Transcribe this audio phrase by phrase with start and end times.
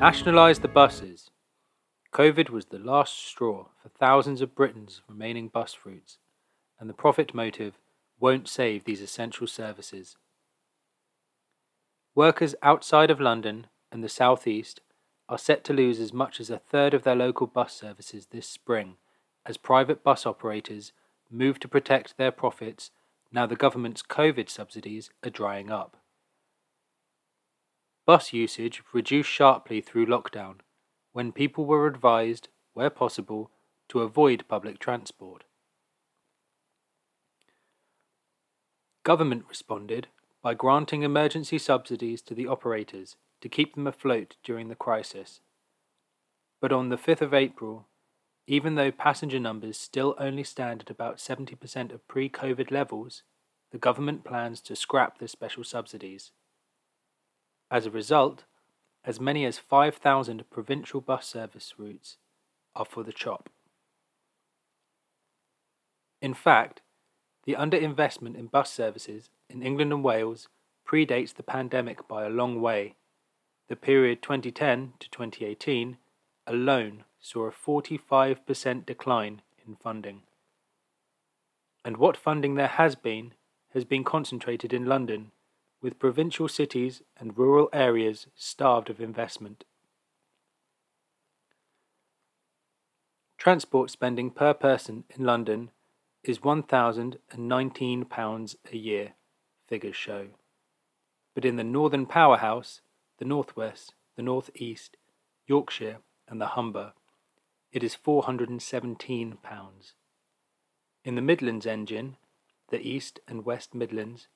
[0.00, 1.30] Nationalise the buses.
[2.10, 6.16] Covid was the last straw for thousands of Britons' remaining bus routes,
[6.78, 7.74] and the profit motive
[8.18, 10.16] won't save these essential services.
[12.14, 14.80] Workers outside of London and the South East
[15.28, 18.48] are set to lose as much as a third of their local bus services this
[18.48, 18.96] spring
[19.44, 20.92] as private bus operators
[21.30, 22.90] move to protect their profits
[23.30, 25.99] now the government's Covid subsidies are drying up.
[28.10, 30.56] Bus usage reduced sharply through lockdown
[31.12, 33.52] when people were advised, where possible,
[33.88, 35.44] to avoid public transport.
[39.04, 40.08] Government responded
[40.42, 45.40] by granting emergency subsidies to the operators to keep them afloat during the crisis.
[46.60, 47.86] But on the 5th of April,
[48.48, 53.22] even though passenger numbers still only stand at about 70% of pre COVID levels,
[53.70, 56.32] the government plans to scrap the special subsidies.
[57.70, 58.44] As a result,
[59.04, 62.16] as many as 5,000 provincial bus service routes
[62.74, 63.48] are for the chop.
[66.20, 66.82] In fact,
[67.44, 70.48] the underinvestment in bus services in England and Wales
[70.86, 72.96] predates the pandemic by a long way.
[73.68, 75.96] The period 2010 to 2018
[76.46, 80.22] alone saw a 45% decline in funding.
[81.84, 83.34] And what funding there has been
[83.72, 85.30] has been concentrated in London,
[85.82, 89.64] with provincial cities and rural areas starved of investment.
[93.38, 95.70] Transport spending per person in London
[96.22, 99.14] is £1,019 a year,
[99.66, 100.26] figures show.
[101.34, 102.82] But in the northern powerhouse,
[103.18, 104.98] the northwest, the northeast,
[105.46, 106.92] Yorkshire, and the Humber,
[107.72, 109.36] it is £417.
[111.04, 112.18] In the Midlands engine,
[112.68, 114.28] the East and West Midlands,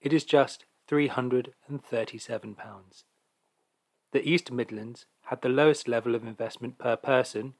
[0.00, 3.04] it is just £337.
[4.12, 7.54] The East Midlands had the lowest level of investment per person,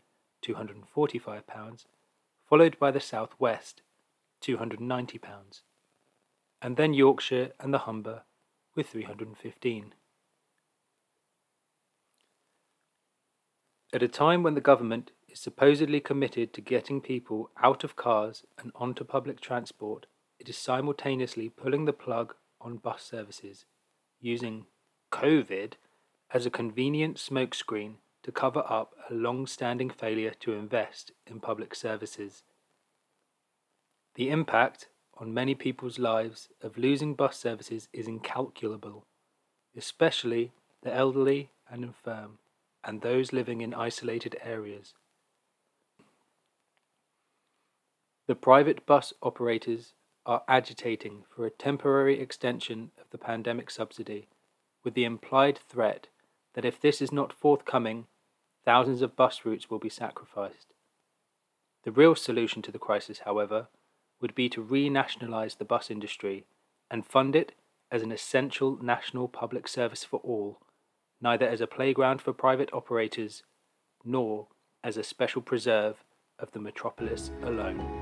[0.44, 1.86] £245,
[2.48, 3.80] followed by the South West,
[4.42, 5.62] £290,
[6.60, 8.22] and then Yorkshire and the Humber
[8.74, 9.94] with 315.
[13.94, 18.44] At a time when the government is supposedly committed to getting people out of cars
[18.58, 20.06] and onto public transport,
[20.38, 23.64] it is simultaneously pulling the plug on bus services,
[24.20, 24.66] using
[25.12, 25.74] COVID
[26.32, 31.74] as a convenient smokescreen to cover up a long standing failure to invest in public
[31.74, 32.44] services.
[34.14, 39.04] The impact on many people's lives of losing bus services is incalculable,
[39.76, 40.52] especially
[40.82, 42.38] the elderly and infirm,
[42.84, 44.94] and those living in isolated areas.
[48.26, 49.94] The private bus operators
[50.24, 54.28] are agitating for a temporary extension of the pandemic subsidy,
[54.84, 56.08] with the implied threat
[56.54, 58.06] that if this is not forthcoming,
[58.64, 60.66] thousands of bus routes will be sacrificed.
[61.84, 63.68] The real solution to the crisis, however,
[64.20, 66.44] would be to renationalise the bus industry
[66.90, 67.52] and fund it
[67.90, 70.60] as an essential national public service for all,
[71.20, 73.42] neither as a playground for private operators
[74.04, 74.46] nor
[74.84, 76.04] as a special preserve
[76.38, 78.01] of the metropolis alone.